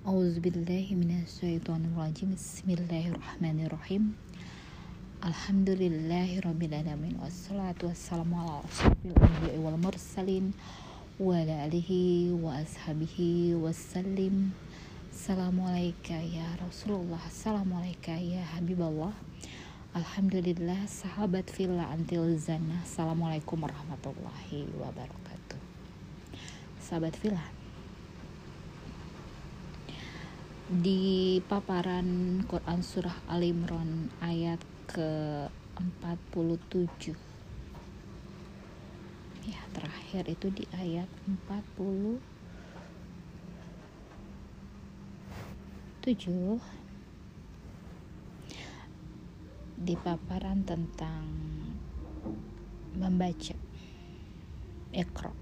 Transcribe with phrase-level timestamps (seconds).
[0.00, 4.16] Auzubillahiminasyaitonirrajim Bismillahirrahmanirrahim.
[5.20, 10.56] Alhamdulillahirrabbilalamin Wassalatu wassalamu ala anbiya wal mursalin
[11.20, 14.56] Wa ala alihi wa ashabihi wassalim.
[15.12, 17.20] Assalamualaikum ya Rasulullah.
[17.20, 19.12] Assalamualaikum ya Habiballah
[19.92, 25.60] Alhamdulillah sahabat villa antil Assalamualaikum warahmatullahi wabarakatuh.
[26.80, 27.59] Sahabat villa
[30.70, 37.10] di paparan Quran Surah Al Imran ayat ke-47
[39.50, 42.22] ya terakhir itu di ayat 47
[49.74, 51.26] di paparan tentang
[52.94, 53.58] membaca.
[54.94, 55.34] Iqra.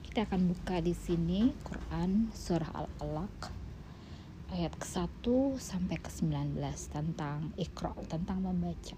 [0.00, 3.63] Kita akan buka di sini Quran surah Al-Alaq
[4.54, 5.26] ayat ke-1
[5.58, 6.62] sampai ke-19
[6.94, 8.94] tentang Iqra, tentang membaca.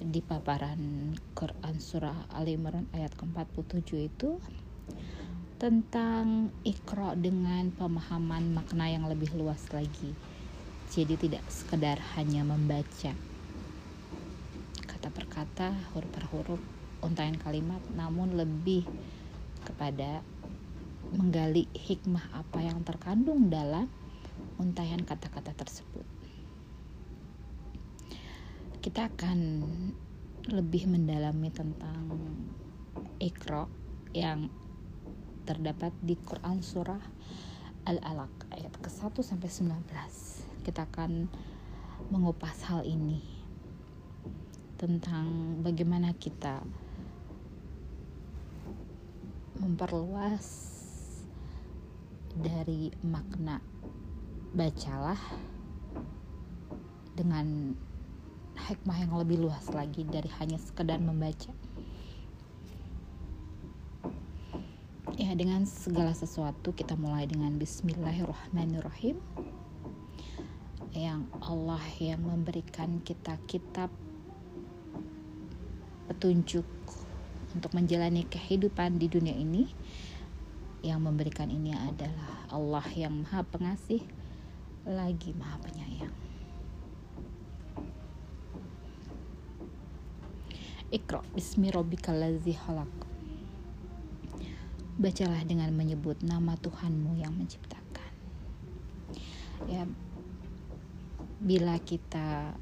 [0.00, 4.36] Di paparan Quran surah Al Imran ayat ke-47 itu
[5.56, 10.12] tentang Iqra dengan pemahaman makna yang lebih luas lagi.
[10.92, 13.16] Jadi tidak sekedar hanya membaca
[15.00, 16.60] kata per kata, huruf per huruf,
[17.00, 18.84] untayan kalimat, namun lebih
[19.64, 20.20] kepada
[21.10, 23.90] menggali hikmah apa yang terkandung dalam
[24.56, 26.06] untayan kata-kata tersebut.
[28.80, 29.38] Kita akan
[30.48, 32.08] lebih mendalami tentang
[33.20, 33.68] ikro
[34.16, 34.48] yang
[35.44, 37.02] terdapat di Quran surah
[37.84, 40.64] Al-Alaq ayat ke-1 sampai 19.
[40.64, 41.28] Kita akan
[42.08, 43.20] mengupas hal ini
[44.80, 46.64] tentang bagaimana kita
[49.60, 50.79] memperluas
[52.38, 53.58] dari makna
[54.54, 55.18] bacalah
[57.14, 57.74] dengan
[58.70, 61.50] hikmah yang lebih luas lagi dari hanya sekedar membaca.
[65.20, 69.20] Ya, dengan segala sesuatu kita mulai dengan bismillahirrahmanirrahim.
[70.90, 73.92] Yang Allah yang memberikan kita kitab
[76.10, 76.66] petunjuk
[77.54, 79.70] untuk menjalani kehidupan di dunia ini
[80.80, 84.00] yang memberikan ini adalah Allah yang Maha Pengasih
[84.88, 86.16] lagi Maha Penyayang.
[90.90, 92.90] Iqra bismi rabbikal ladzi khalaq.
[95.00, 98.12] Bacalah dengan menyebut nama Tuhanmu yang menciptakan.
[99.68, 99.84] Ya
[101.40, 102.52] bila kita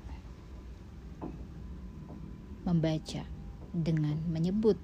[2.62, 3.26] membaca
[3.74, 4.78] dengan menyebut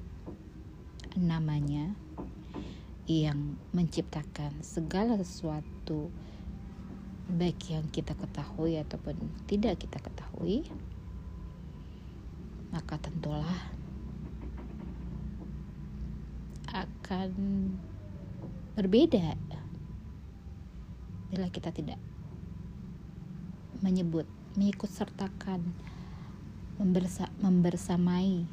[1.15, 1.95] namanya
[3.05, 6.09] yang menciptakan segala sesuatu
[7.29, 10.65] baik yang kita ketahui ataupun tidak kita ketahui
[12.73, 13.73] maka tentulah
[16.73, 17.31] akan
[18.75, 19.37] berbeda
[21.31, 22.01] bila kita tidak
[23.85, 24.27] menyebut
[24.57, 25.61] mengikut sertakan
[26.81, 28.47] membersa membersamai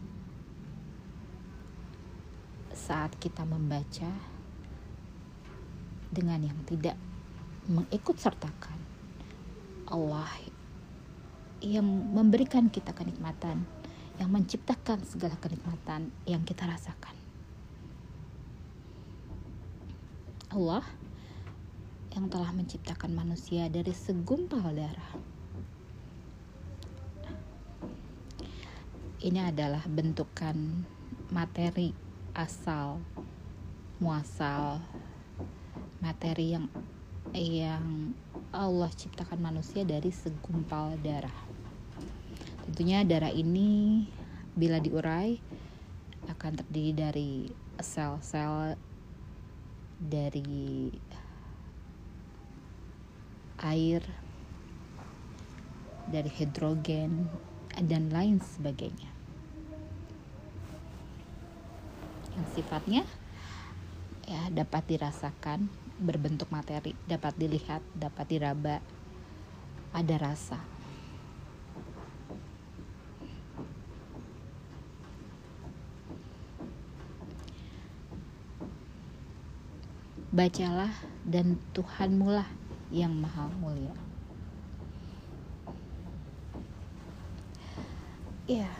[2.71, 4.30] saat kita membaca
[6.11, 6.99] dengan yang tidak
[7.71, 8.77] mengikut sertakan.
[9.87, 10.27] Allah
[11.63, 13.63] yang memberikan kita kenikmatan
[14.19, 17.15] yang menciptakan segala kenikmatan yang kita rasakan.
[20.51, 20.83] Allah
[22.11, 25.15] yang telah menciptakan manusia dari segumpal darah.
[29.21, 30.83] Ini adalah bentukan
[31.31, 31.93] materi
[32.35, 32.99] asal
[34.01, 34.81] muasal
[36.01, 36.65] materi yang
[37.31, 38.11] yang
[38.51, 41.35] Allah ciptakan manusia dari segumpal darah.
[42.67, 44.03] Tentunya darah ini
[44.51, 45.39] bila diurai
[46.27, 47.31] akan terdiri dari
[47.79, 48.75] sel-sel
[50.01, 50.89] dari
[53.61, 54.01] air,
[56.09, 57.29] dari hidrogen
[57.85, 59.09] dan lain sebagainya.
[62.35, 63.03] Yang sifatnya
[64.25, 65.69] ya dapat dirasakan
[66.01, 68.81] berbentuk materi, dapat dilihat, dapat diraba,
[69.93, 70.57] ada rasa.
[80.31, 80.95] Bacalah
[81.27, 82.47] dan Tuhanmu lah
[82.89, 83.93] yang maha mulia.
[88.47, 88.71] Ya.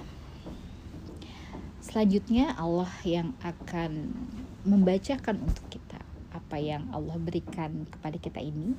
[1.84, 4.16] Selanjutnya Allah yang akan
[4.62, 6.00] membacakan untuk kita
[6.32, 8.78] apa yang Allah berikan kepada kita ini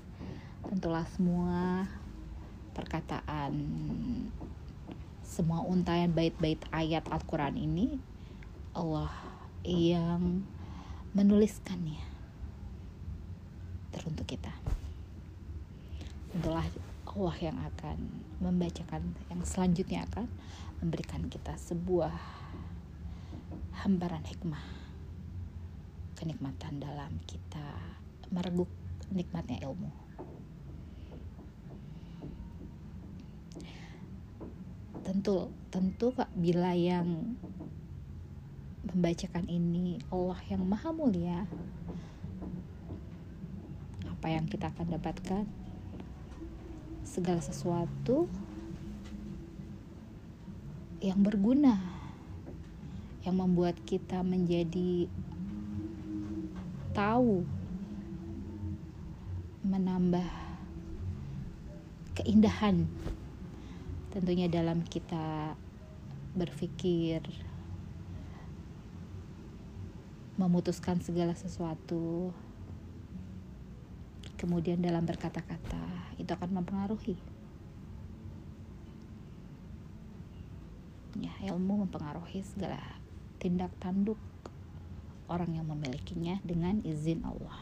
[0.69, 1.91] tentulah semua
[2.73, 3.53] perkataan
[5.23, 7.97] semua untayan bait-bait ayat Al-Quran ini
[8.73, 9.13] Allah
[9.65, 10.45] yang
[11.13, 12.01] menuliskannya
[13.93, 14.53] teruntuk kita.
[16.33, 16.65] Tentulah
[17.13, 17.97] Allah yang akan
[18.41, 20.25] membacakan yang selanjutnya akan
[20.81, 22.13] memberikan kita sebuah
[23.85, 24.82] hamparan hikmah
[26.23, 27.67] kenikmatan dalam kita
[28.31, 28.71] mereguk
[29.11, 29.91] nikmatnya ilmu.
[35.03, 37.35] Tentu tentu kak bila yang
[38.87, 41.43] membacakan ini Allah yang maha mulia
[44.07, 45.45] apa yang kita akan dapatkan?
[47.03, 48.31] Segala sesuatu
[51.03, 51.83] yang berguna
[53.27, 55.11] yang membuat kita menjadi
[56.93, 57.43] tahu
[59.65, 60.29] menambah
[62.21, 62.85] keindahan
[64.13, 65.57] tentunya dalam kita
[66.37, 67.25] berpikir
[70.37, 72.33] memutuskan segala sesuatu
[74.43, 77.15] kemudian dalam berkata-kata itu akan mempengaruhi.
[81.23, 82.83] Ya ilmu mempengaruhi segala
[83.39, 84.19] tindak tanduk
[85.31, 87.59] orang yang memilikinya dengan izin Allah.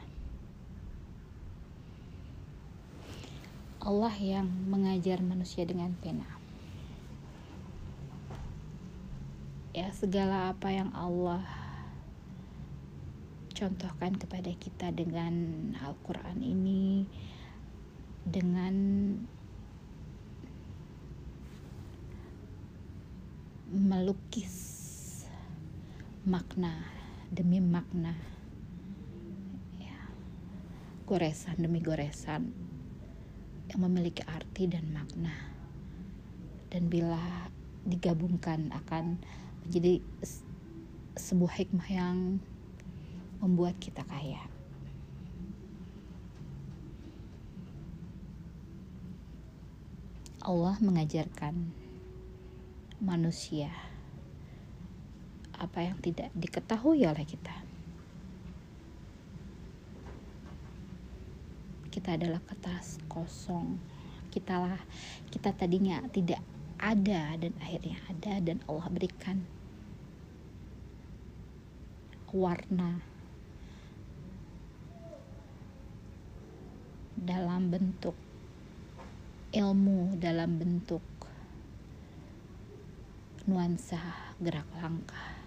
[3.80, 6.28] Allah yang mengajar manusia dengan pena.
[9.72, 11.40] Ya segala apa yang Allah
[13.56, 15.32] contohkan kepada kita dengan
[15.80, 17.08] Al-Quran ini
[18.28, 18.76] dengan
[23.70, 24.56] melukis
[26.26, 26.99] makna
[27.30, 28.18] demi makna.
[29.78, 30.10] Ya,
[31.06, 32.50] goresan demi goresan
[33.70, 35.30] yang memiliki arti dan makna.
[36.74, 37.46] Dan bila
[37.86, 39.22] digabungkan akan
[39.62, 40.02] menjadi
[41.14, 42.42] sebuah hikmah yang
[43.38, 44.42] membuat kita kaya.
[50.40, 51.68] Allah mengajarkan
[52.98, 53.70] manusia
[55.60, 57.52] apa yang tidak diketahui oleh kita.
[61.92, 63.76] Kita adalah kertas kosong.
[64.32, 64.80] Kitalah
[65.28, 66.40] kita tadinya tidak
[66.80, 69.44] ada dan akhirnya ada dan Allah berikan
[72.30, 73.04] warna
[77.18, 78.14] dalam bentuk
[79.50, 81.02] ilmu dalam bentuk
[83.50, 83.98] nuansa
[84.38, 85.39] gerak langkah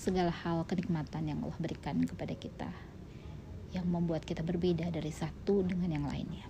[0.00, 2.72] segala hal kenikmatan yang Allah berikan kepada kita
[3.76, 6.48] yang membuat kita berbeda dari satu dengan yang lainnya.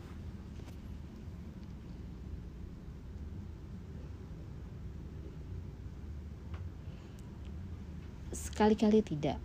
[8.30, 9.42] Sekali-kali tidak.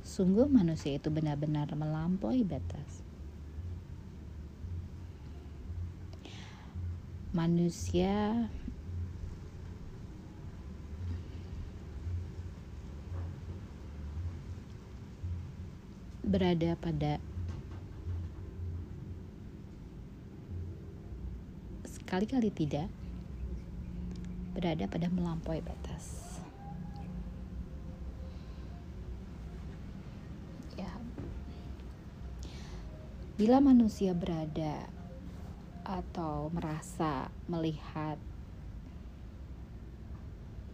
[0.00, 3.04] Sungguh manusia itu benar-benar melampaui batas.
[7.36, 8.48] Manusia
[16.28, 17.16] berada pada
[21.88, 22.92] sekali-kali tidak
[24.52, 26.36] berada pada melampaui batas.
[30.76, 30.92] Ya.
[33.40, 34.84] Bila manusia berada
[35.88, 38.20] atau merasa melihat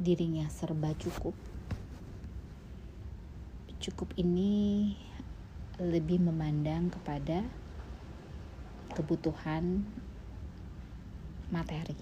[0.02, 1.38] dirinya serba cukup.
[3.78, 4.96] Cukup ini
[5.78, 7.42] lebih memandang kepada
[8.94, 9.82] kebutuhan
[11.50, 11.98] materi.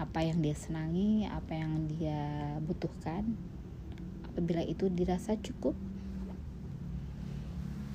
[0.00, 3.36] Apa yang dia senangi, apa yang dia butuhkan.
[4.28, 5.76] Apabila itu dirasa cukup,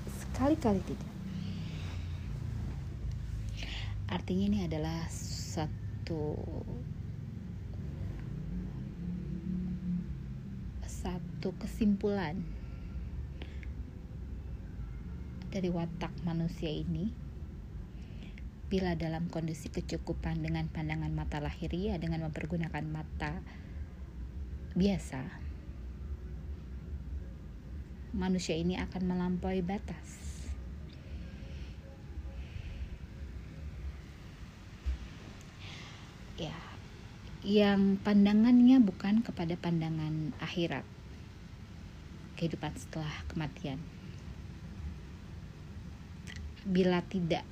[0.06, 1.16] sekali-kali tidak
[4.16, 6.38] artinya ini adalah satu
[10.86, 12.40] satu kesimpulan
[15.56, 17.16] dari watak manusia ini
[18.68, 23.40] bila dalam kondisi kecukupan dengan pandangan mata lahiriah dengan mempergunakan mata
[24.76, 25.24] biasa
[28.12, 30.44] manusia ini akan melampaui batas
[36.36, 36.52] ya
[37.48, 40.84] yang pandangannya bukan kepada pandangan akhirat
[42.36, 43.80] kehidupan setelah kematian.
[46.66, 47.46] Bila tidak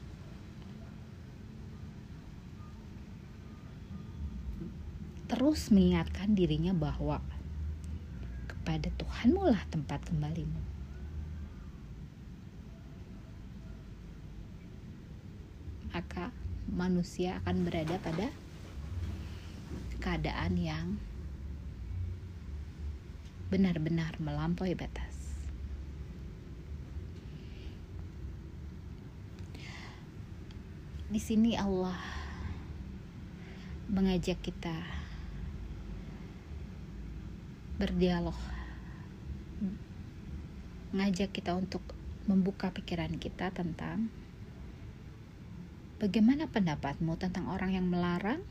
[5.34, 7.18] terus mengingatkan dirinya bahwa
[8.46, 10.62] kepada Tuhanmu lah tempat kembalimu.
[15.90, 16.30] Maka
[16.70, 18.30] manusia akan berada pada
[20.02, 20.98] keadaan yang
[23.50, 25.13] benar-benar melampaui batas.
[31.14, 31.94] Di sini Allah
[33.86, 34.74] mengajak kita
[37.78, 38.34] berdialog,
[40.90, 41.86] mengajak kita untuk
[42.26, 44.10] membuka pikiran kita tentang
[46.02, 48.42] bagaimana pendapatmu tentang orang yang melarang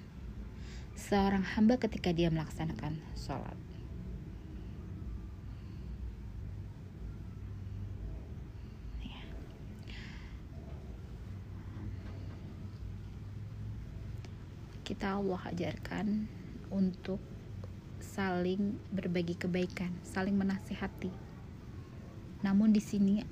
[0.95, 3.62] seorang hamba ketika dia melaksanakan sholat.
[14.93, 16.29] Kita Allah ajarkan
[16.69, 17.17] untuk
[17.97, 21.09] saling berbagi kebaikan, saling menasihati.
[22.45, 23.25] Namun di sini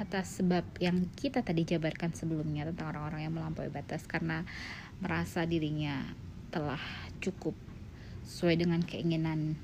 [0.00, 4.48] atas sebab yang kita tadi jabarkan sebelumnya tentang orang-orang yang melampaui batas karena
[5.04, 6.08] merasa dirinya
[6.48, 6.80] telah
[7.20, 7.52] cukup
[8.24, 9.60] sesuai dengan keinginan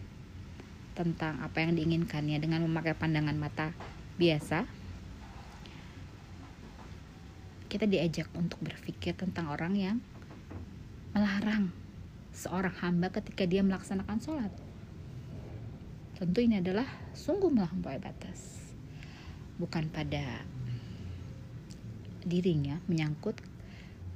[0.93, 3.73] tentang apa yang diinginkannya dengan memakai pandangan mata
[4.21, 4.82] biasa
[7.73, 9.97] kita diajak untuk berpikir tentang orang yang
[11.17, 11.73] melarang
[12.29, 14.53] seorang hamba ketika dia melaksanakan sholat.
[16.21, 16.85] Tentu ini adalah
[17.17, 18.61] sungguh melampaui batas.
[19.57, 20.45] Bukan pada
[22.29, 23.41] dirinya menyangkut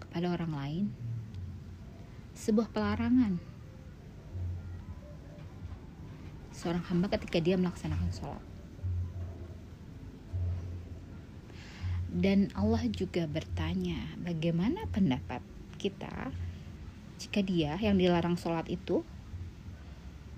[0.05, 0.85] kepada orang lain.
[2.37, 3.41] Sebuah pelarangan.
[6.53, 8.56] Seorang hamba ketika dia melaksanakan sholat.
[12.07, 15.43] Dan Allah juga bertanya, bagaimana pendapat
[15.77, 16.33] kita
[17.17, 19.03] jika dia yang dilarang sholat itu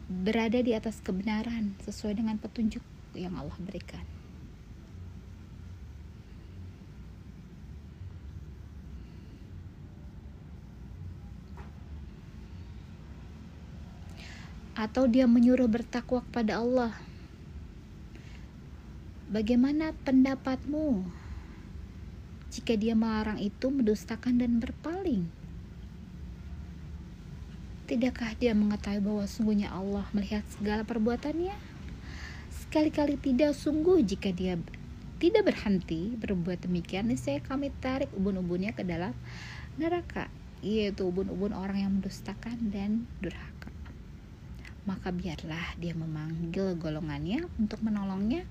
[0.08, 2.80] berada di atas kebenaran sesuai dengan petunjuk
[3.12, 4.02] yang Allah berikan.
[14.78, 16.94] Atau dia menyuruh bertakwa kepada Allah.
[19.28, 21.17] Bagaimana pendapatmu
[22.58, 25.30] jika dia melarang itu mendustakan dan berpaling?
[27.86, 31.54] Tidakkah dia mengetahui bahwa sungguhnya Allah melihat segala perbuatannya?
[32.50, 34.58] Sekali-kali tidak sungguh jika dia
[35.18, 39.14] tidak berhenti berbuat demikian, saya kami tarik ubun-ubunnya ke dalam
[39.78, 40.30] neraka,
[40.62, 43.70] yaitu ubun-ubun orang yang mendustakan dan durhaka.
[44.86, 48.46] Maka biarlah dia memanggil golongannya untuk menolongnya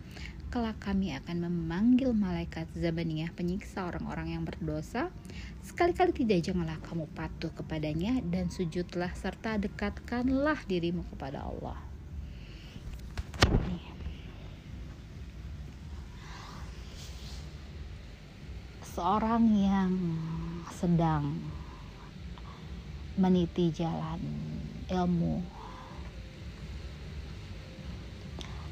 [0.47, 5.11] kelak kami akan memanggil malaikat Zabaniyah penyiksa orang-orang yang berdosa.
[5.59, 11.75] Sekali-kali tidak janganlah kamu patuh kepadanya dan sujudlah serta dekatkanlah dirimu kepada Allah.
[18.95, 19.93] Seorang yang
[20.71, 21.37] sedang
[23.19, 24.23] meniti jalan
[24.87, 25.57] ilmu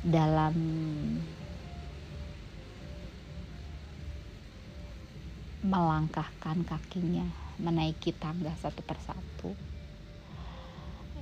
[0.06, 0.54] dalam
[5.66, 7.26] melangkahkan kakinya
[7.58, 9.58] menaiki tangga satu persatu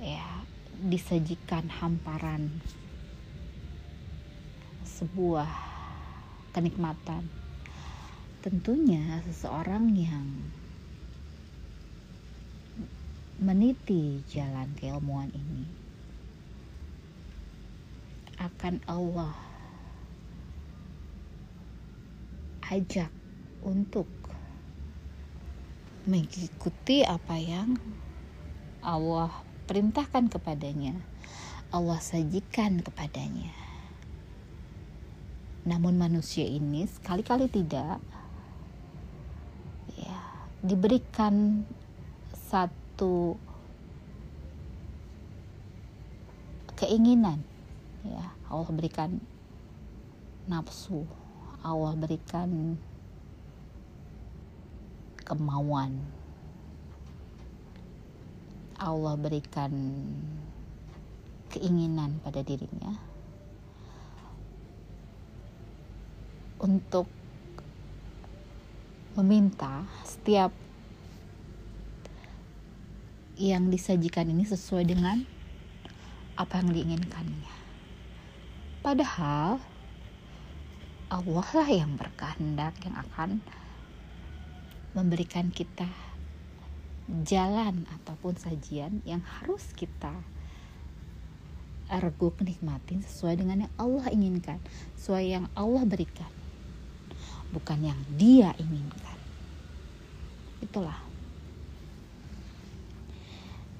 [0.04, 0.44] ya
[0.84, 2.60] disajikan hamparan
[4.84, 5.48] sebuah
[6.52, 7.24] kenikmatan.
[8.44, 10.28] Tentunya seseorang yang
[13.40, 15.64] meniti jalan keilmuan ini
[18.36, 19.32] akan Allah
[22.68, 23.08] ajak
[23.64, 24.23] untuk
[26.04, 27.80] mengikuti apa yang
[28.84, 29.32] Allah
[29.64, 30.92] perintahkan kepadanya,
[31.72, 33.52] Allah sajikan kepadanya.
[35.64, 37.96] Namun manusia ini sekali-kali tidak
[39.96, 40.18] ya,
[40.60, 41.64] diberikan
[42.36, 43.40] satu
[46.76, 47.40] keinginan
[48.04, 49.24] ya Allah berikan
[50.44, 51.08] nafsu
[51.64, 52.76] Allah berikan
[55.24, 56.04] kemauan
[58.76, 59.72] Allah berikan
[61.48, 62.92] keinginan pada dirinya
[66.60, 67.08] untuk
[69.14, 70.50] meminta setiap
[73.38, 75.22] yang disajikan ini sesuai dengan
[76.34, 77.54] apa yang diinginkannya.
[78.82, 79.62] Padahal
[81.10, 83.38] Allah lah yang berkehendak yang akan
[84.94, 85.90] memberikan kita
[87.26, 90.14] jalan ataupun sajian yang harus kita
[92.00, 94.56] reguk nikmatin sesuai dengan yang Allah inginkan,
[94.96, 96.30] sesuai yang Allah berikan,
[97.52, 99.18] bukan yang Dia inginkan.
[100.64, 100.96] Itulah.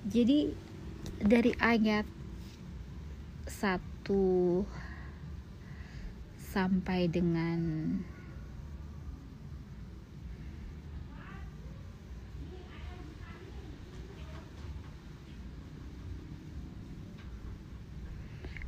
[0.04, 0.52] Jadi
[1.16, 2.04] dari ayat
[3.48, 4.68] 1
[6.52, 7.60] sampai dengan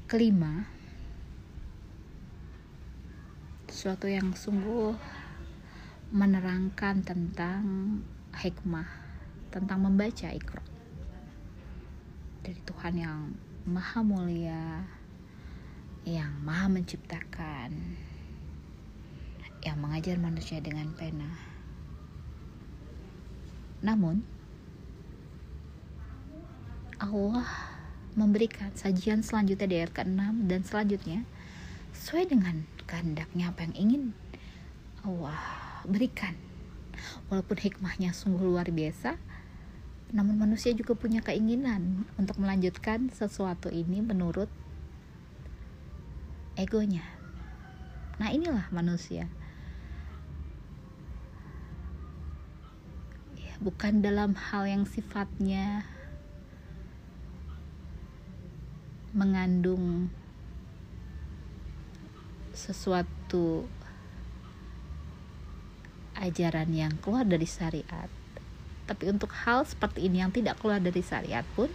[0.06, 0.70] kelima.
[3.66, 4.94] Sesuatu yang sungguh
[6.14, 7.62] menerangkan tentang
[8.38, 8.86] hikmah
[9.50, 10.62] tentang membaca Iqra
[12.46, 13.34] dari Tuhan yang
[13.66, 14.86] maha mulia
[16.06, 17.74] yang maha menciptakan
[19.66, 21.26] yang mengajar manusia dengan pena.
[23.82, 24.22] Namun
[27.02, 27.75] Allah
[28.16, 31.20] memberikan sajian selanjutnya di ayat ke-6 dan selanjutnya
[31.92, 34.02] sesuai dengan kehendaknya apa yang ingin
[35.04, 35.38] Allah
[35.84, 36.34] berikan.
[37.28, 39.20] Walaupun hikmahnya sungguh luar biasa
[40.14, 44.46] namun manusia juga punya keinginan untuk melanjutkan sesuatu ini menurut
[46.54, 47.02] egonya.
[48.22, 49.26] Nah inilah manusia.
[53.34, 55.82] Ya, bukan dalam hal yang sifatnya
[59.16, 60.12] mengandung
[62.52, 63.64] sesuatu
[66.12, 68.12] ajaran yang keluar dari syariat.
[68.84, 71.72] Tapi untuk hal seperti ini yang tidak keluar dari syariat pun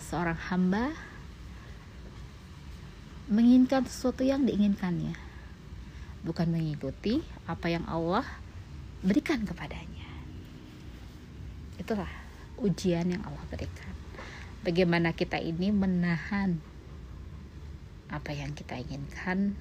[0.00, 0.96] seorang hamba
[3.28, 5.14] menginginkan sesuatu yang diinginkannya.
[6.24, 8.24] Bukan mengikuti apa yang Allah
[9.04, 10.08] berikan kepadanya.
[11.76, 12.08] Itulah
[12.60, 14.00] ujian yang Allah berikan
[14.60, 16.60] bagaimana kita ini menahan
[18.12, 19.56] apa yang kita inginkan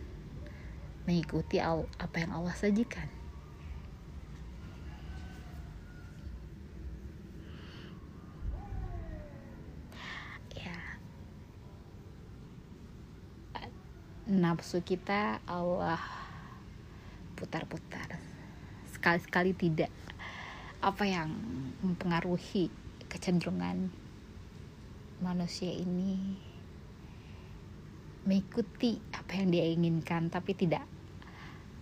[1.07, 3.07] mengikuti apa yang Allah sajikan?
[10.57, 10.77] Ya.
[14.27, 16.01] Nafsu kita Allah
[17.39, 18.19] putar-putar.
[18.91, 19.93] Sekali-sekali tidak.
[20.83, 21.31] Apa yang
[21.79, 22.67] mempengaruhi
[23.07, 23.89] kecenderungan
[25.19, 26.37] manusia ini
[28.23, 30.83] mengikuti apa yang dia inginkan tapi tidak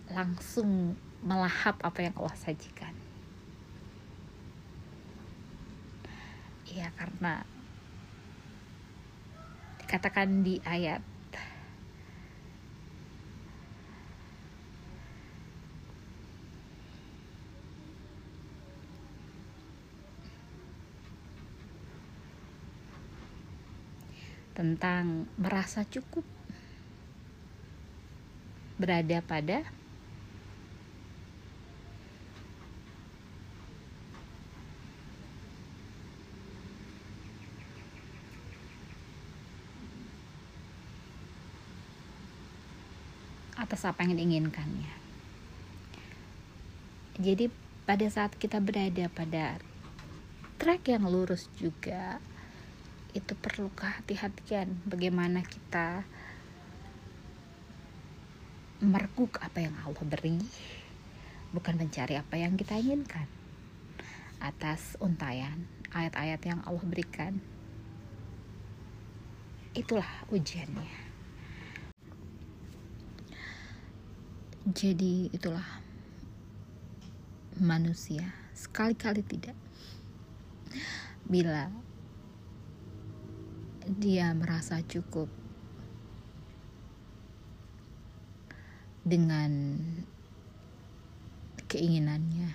[0.08, 2.94] langsung melahap apa yang Allah sajikan.
[6.68, 7.42] Ya karena
[9.82, 11.00] dikatakan di ayat
[24.58, 26.26] tentang merasa cukup
[28.74, 29.62] berada pada
[43.54, 44.90] atas apa yang diinginkannya.
[47.22, 47.46] Jadi
[47.86, 49.62] pada saat kita berada pada
[50.58, 52.18] track yang lurus juga
[53.16, 54.84] itu perlu kehati-hatian.
[54.84, 56.04] Bagaimana kita
[58.78, 60.38] merekuk apa yang Allah beri
[61.50, 63.26] bukan mencari apa yang kita inginkan.
[64.38, 67.40] Atas untayan ayat-ayat yang Allah berikan.
[69.72, 71.08] Itulah ujiannya.
[74.68, 75.64] Jadi itulah
[77.56, 78.36] manusia.
[78.52, 79.56] Sekali-kali tidak.
[81.24, 81.72] Bila
[83.88, 85.32] dia merasa cukup
[89.00, 89.80] dengan
[91.64, 92.52] keinginannya.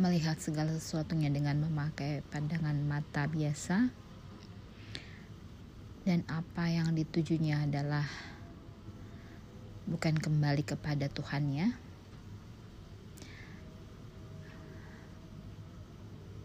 [0.00, 3.92] Melihat segala sesuatunya dengan memakai pandangan mata biasa.
[6.08, 8.08] Dan apa yang ditujunya adalah
[9.84, 11.76] bukan kembali kepada Tuhannya.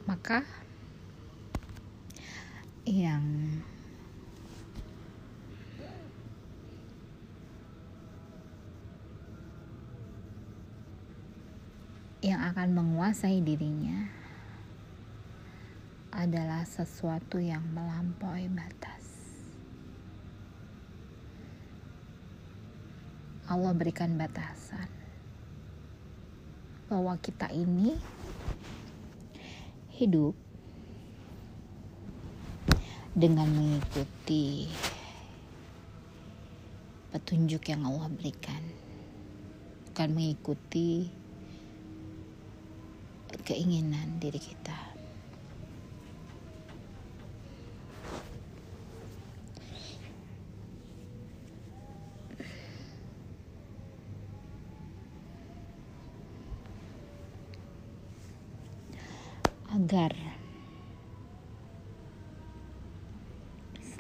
[0.04, 0.44] Maka
[2.84, 3.24] yang
[12.24, 14.08] yang akan menguasai dirinya
[16.12, 19.04] adalah sesuatu yang melampaui batas.
[23.48, 24.88] Allah berikan batasan
[26.88, 28.00] bahwa kita ini
[30.00, 30.36] hidup
[33.14, 34.66] dengan mengikuti
[37.14, 38.62] petunjuk yang Allah berikan.
[39.94, 41.14] Bukan mengikuti
[43.46, 44.74] keinginan diri kita.
[59.74, 60.33] Agar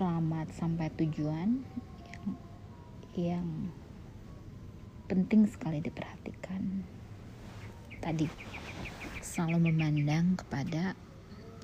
[0.03, 1.63] selamat sampai tujuan
[2.03, 2.27] yang,
[3.15, 3.47] yang
[5.07, 6.83] penting sekali diperhatikan.
[8.03, 8.27] Tadi
[9.23, 10.91] selalu memandang kepada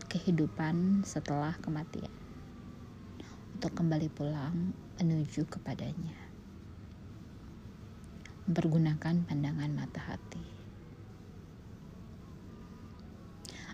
[0.08, 2.08] kehidupan setelah kematian.
[3.60, 4.72] Untuk kembali pulang
[5.04, 6.16] menuju kepadanya.
[8.48, 10.44] Mempergunakan pandangan mata hati.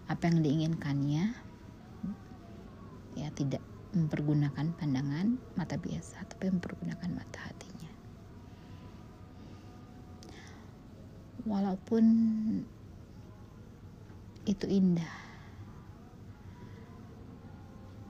[0.10, 1.38] Apa yang diinginkannya?
[3.14, 3.62] Ya tidak
[3.96, 7.92] mempergunakan pandangan mata biasa, tapi mempergunakan mata hatinya.
[11.48, 12.04] Walaupun
[14.46, 15.16] itu indah,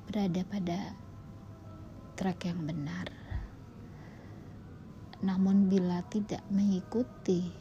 [0.09, 0.79] berada pada
[2.17, 3.07] track yang benar.
[5.21, 7.53] Namun bila tidak mengikuti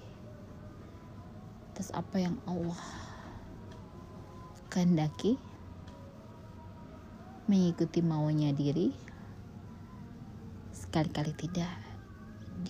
[1.74, 2.78] atas apa yang Allah
[4.70, 5.38] kehendaki,
[7.50, 8.94] mengikuti maunya diri?
[10.72, 11.76] Sekali-kali tidak.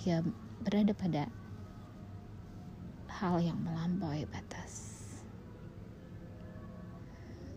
[0.01, 0.25] Dia
[0.65, 1.31] berada pada
[3.21, 4.99] hal yang melampaui batas.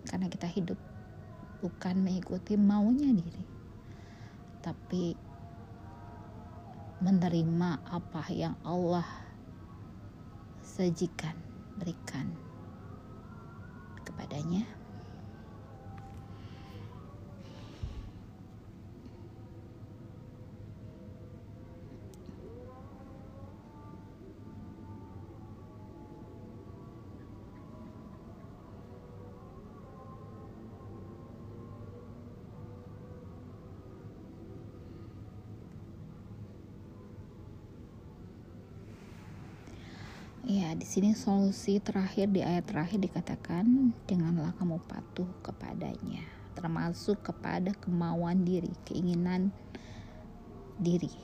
[0.06, 0.77] Karena kita hidup
[1.62, 3.58] bukan mengikuti maunya diri
[4.62, 5.15] tapi
[6.99, 9.06] menerima apa yang Allah
[10.60, 11.34] sajikan
[11.80, 12.30] berikan
[14.03, 14.65] kepadanya
[40.67, 46.27] Ya, di sini solusi terakhir di ayat terakhir dikatakan denganlah kamu patuh kepadanya,
[46.60, 49.56] termasuk kepada kemauan diri, keinginan
[50.75, 51.15] diri.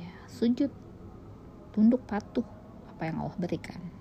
[0.00, 0.72] Ya, sujud,
[1.76, 2.48] tunduk patuh
[2.88, 3.92] apa yang Allah berikan.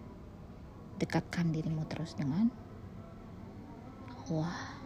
[1.03, 2.47] Dekatkan dirimu terus dengan
[4.23, 4.77] Allah.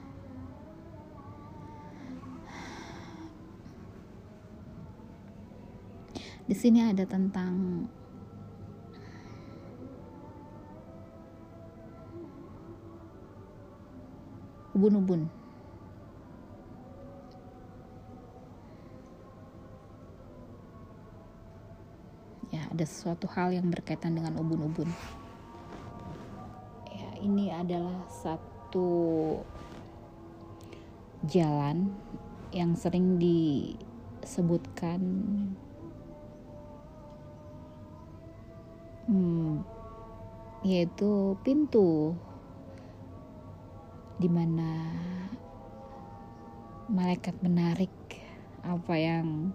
[6.52, 7.88] Di sini ada tentang
[14.76, 15.32] ubun-ubun.
[22.52, 24.92] Ya, ada sesuatu hal yang berkaitan dengan ubun-ubun.
[26.92, 29.40] Ya, ini adalah satu
[31.32, 31.96] jalan
[32.52, 35.00] yang sering disebutkan
[39.12, 39.60] hmm,
[40.64, 42.16] yaitu pintu
[44.16, 44.88] di mana
[46.88, 47.92] malaikat menarik
[48.64, 49.52] apa yang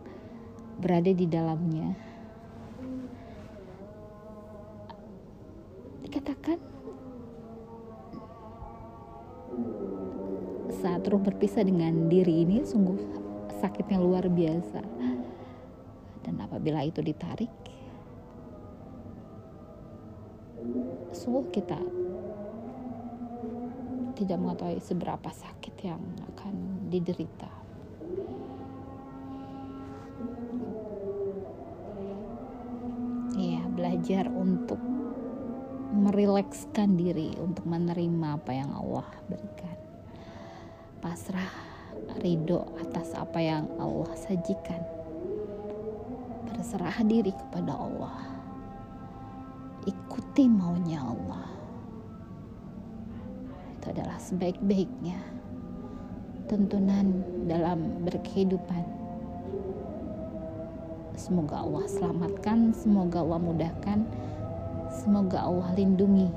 [0.76, 1.96] berada di dalamnya.
[6.04, 6.58] Dikatakan
[10.76, 12.98] saat ruh berpisah dengan diri ini sungguh
[13.56, 14.82] sakitnya luar biasa.
[16.26, 17.75] Dan apabila itu ditarik,
[21.12, 21.78] sungguh kita
[24.16, 26.00] tidak mengetahui seberapa sakit yang
[26.32, 27.52] akan diderita.
[33.36, 34.80] Iya, belajar untuk
[35.92, 39.76] merilekskan diri untuk menerima apa yang Allah berikan.
[41.04, 41.52] Pasrah,
[42.24, 44.80] ridho atas apa yang Allah sajikan.
[46.48, 48.36] Berserah diri kepada Allah
[50.37, 51.49] ikuti maunya Allah.
[53.81, 55.16] Itu adalah sebaik-baiknya
[56.44, 58.85] tuntunan dalam berkehidupan.
[61.16, 64.05] Semoga Allah selamatkan semoga Allah mudahkan
[64.92, 66.29] semoga Allah lindungi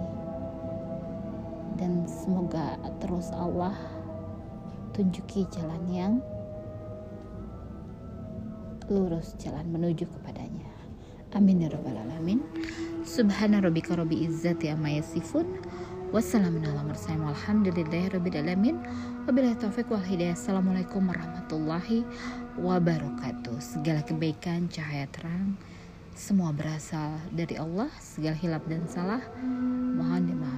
[1.76, 3.76] dan semoga terus Allah
[4.96, 6.14] tunjuki jalan yang
[8.88, 10.72] lurus jalan menuju kepadanya.
[11.36, 12.40] Amin ya rabbal alamin
[13.10, 15.50] subhana rabbika rabbi izzati amma yasifun.
[16.14, 18.78] Wassalamun ala mursalin walhamdulillahi rabbil alamin.
[19.26, 20.38] Wabillahi taufiq wal hidayah.
[20.38, 22.06] Assalamualaikum warahmatullahi
[22.62, 23.58] wabarakatuh.
[23.58, 25.58] Segala kebaikan cahaya terang
[26.14, 27.90] semua berasal dari Allah.
[27.98, 29.26] Segala hilap dan salah
[29.98, 30.49] mohon dimaafkan